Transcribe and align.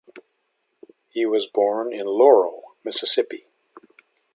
He 1.09 1.27
was 1.27 1.45
born 1.45 1.93
in 1.93 2.07
Laurel, 2.07 2.73
Mississippi. 2.83 3.45